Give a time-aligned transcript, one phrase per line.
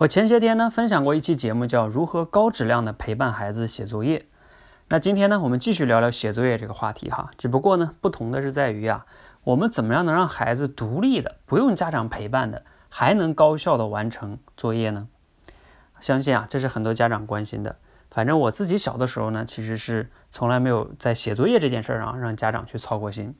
[0.00, 4.26] 我前些天呢分享过一期节目，叫如何高质量的陪伴孩子写作业。
[4.86, 7.32] 那今天呢，我们继续聊聊写作业这个话题哈。
[7.36, 9.06] 只不过呢，不同的是在于啊，
[9.42, 15.08] 我们怎么样能让孩子独立的，不用家长陪伴的，还能高效的完成作业呢？
[15.98, 17.74] 相信啊，这是很多家长关心的。
[18.08, 23.34] 反正我自己小的时候呢，其实是从来没有在写作业这件事上让家长去操过心。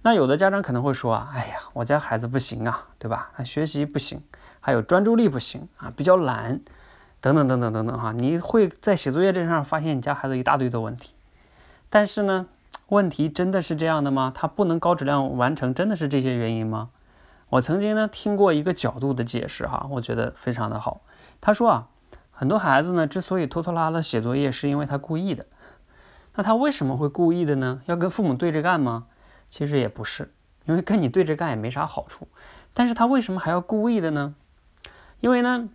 [0.00, 3.30] 那有的家长可能会说啊，哎呀，我家孩子不行啊，对吧？
[3.36, 4.22] 他学习不行。
[4.62, 6.60] 还有专注力不行啊，比较懒，
[7.20, 11.12] 等等等等等等哈，你会在写作业这上发现你家孩子一大堆的问题。
[11.90, 12.46] 但是呢，
[12.88, 14.32] 问题真的是这样的吗？
[14.34, 16.90] 他不能高质量完成，真的是这些原因吗？
[17.50, 21.02] 我曾经呢听过一个角度的解释哈，我觉得非常的好。
[21.40, 21.88] 他说啊，
[22.30, 25.44] 很多孩子呢之所以拖拖拉拉写作业，是因为他故意的。
[26.34, 27.82] 那他为什么会故意的呢？
[27.86, 29.06] 要跟父母对着干吗？
[29.50, 30.32] 其实也不是，
[30.64, 32.26] 因为跟你对着干也没啥好处。
[32.72, 34.34] 但是他为什么还要故意的呢？
[35.22, 35.68] 因为呢，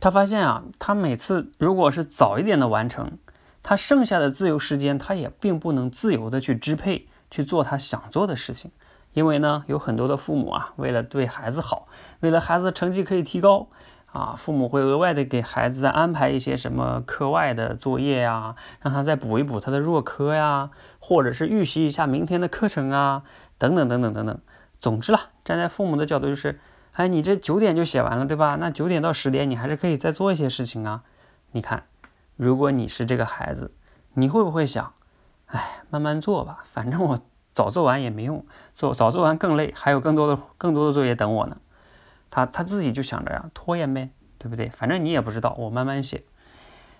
[0.00, 3.18] 他发现啊，他每次如果是早一点的完成，
[3.62, 8.70] 他剩下的自由时间，他也并不能自由的去支配去做他想做的事情。
[9.12, 11.88] 因为呢，有很多的父母啊，为了对孩子好，
[12.20, 13.68] 为了孩子成绩可以提高
[14.10, 23.24] 啊，父母会额外的给孩子安排一些什么课外的作业呀，让他再补一补他的弱科呀，或者是预习一下明天的课程啊，
[23.58, 24.38] 等等等等等等。
[24.80, 26.58] 总之啦，站在父母的角度就是。
[26.94, 28.56] 哎，你这九点就写完了，对吧？
[28.60, 31.02] 那九点到十点，你还是可以再做一些事情啊。
[31.50, 31.84] 你看，
[32.36, 33.72] 如果你是这个孩子，
[34.14, 34.92] 你会不会想，
[35.46, 37.18] 哎，慢慢做吧，反正我
[37.52, 41.56] 早做完也没用，做早做完更累，还有更多的更多的作业等我呢。
[42.30, 44.68] 他他自己就想着呀，拖延呗，对不对？
[44.68, 46.22] 反正你也不知道，我慢慢写。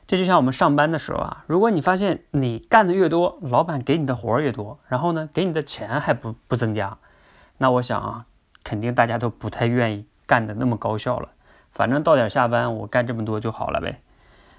[0.08, 6.98] 这就像我们上班的时候啊，如果你发现你干的越多，老板给你的活儿越多，然后呢，给你的钱还不不增加，
[7.58, 8.26] 那我想啊。
[8.64, 11.28] 肯定大家都不太愿意干的那么高效了，
[11.70, 14.00] 反正到点下班我干这么多就好了呗，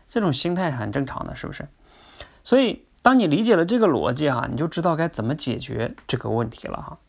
[0.07, 1.67] 这种心态是很正常的，是不是？
[2.43, 6.99] 所以当你理解了这个逻辑哈，你就知道该怎么解决这个问题了哈。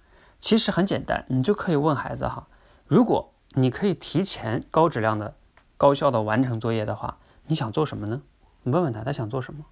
[0.41, 2.47] 其实很简单，你就可以问孩子哈，
[2.87, 5.34] 如果你可以提前高质量的、
[5.76, 8.22] 高效的完成作业的话，你想做什么呢？
[8.62, 9.65] 你问问他，他想做什么，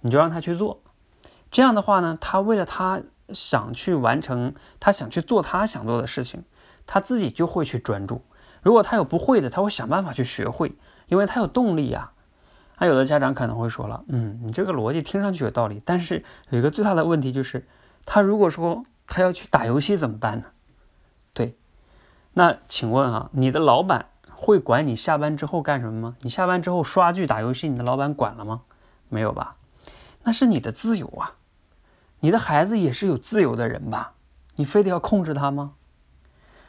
[0.00, 0.80] 你就让他去做。
[1.50, 3.00] 这样的话呢，他为了他
[3.30, 6.44] 想去完成，他想去做他想做的事情。
[6.90, 8.22] 他自己就会去专注，
[8.62, 10.74] 如果他有不会的，他会想办法去学会，
[11.08, 12.12] 因为他有动力呀。
[12.78, 17.68] 那有的家长可能会说了，嗯，你这个逻辑听上去有道理，但是有一个最大的问题就是，
[18.06, 20.46] 他如果说他要去打游戏怎么办呢？
[21.34, 21.58] 对，
[22.32, 26.16] 那请问啊，你的老板会管你下班之后干什么吗？
[26.22, 28.62] 你下班之后刷剧打游戏，你的老板管了吗？
[29.10, 29.56] 没有吧？
[30.24, 31.34] 那是你的自由啊，
[32.20, 34.14] 你的孩子也是有自由的人吧？
[34.56, 35.74] 你非得要控制他吗？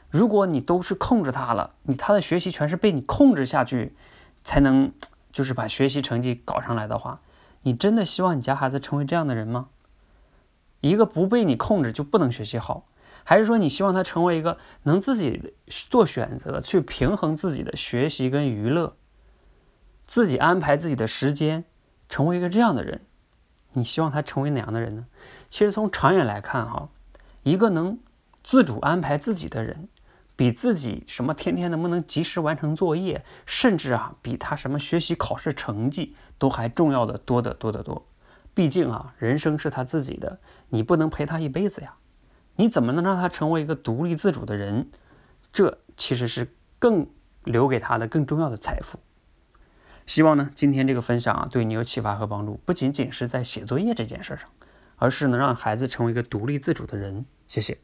[0.09, 3.95] 如果你都是控制他了，你他的学习全是被你控制下去，
[4.43, 4.91] 才能
[5.31, 7.21] 就是把学习成绩搞上来的话，
[7.61, 9.69] 你真的希望你家孩子成为这样的人吗？
[10.81, 12.87] 一个不被你控制就不能学习好，
[13.23, 18.95] 还是说你希望他成为一个能自己做选择、去平衡自己的学习跟娱乐，
[20.07, 21.65] 自己安排自己的时间，
[22.07, 23.01] 成为一个这样的人？
[23.73, 25.05] 你希望他成为哪样的人呢？
[25.51, 26.89] 其实从长远来看，哈，
[27.43, 27.99] 一个能
[28.41, 29.87] 自主安排自己的人。
[30.39, 38.07] 比自己什么天天能不能及时完成作业，甚至啊，比他什么学习考试成绩都还重要的多得多得多。
[38.53, 40.39] 毕竟啊，人生是他自己的，
[40.69, 41.95] 你不能陪他一辈子呀。
[42.55, 44.89] 你怎么能让他成为一个独立自主的人？
[45.51, 47.05] 这其实是更
[47.43, 48.97] 留给他的更重要的财富。
[50.05, 54.49] 希望呢，今天这个分享啊，对你有启发和帮助，不仅仅是在写作业这件事上，
[54.95, 57.25] 而是能让孩子成为一个独立自主的人。
[57.45, 57.77] 谢谢。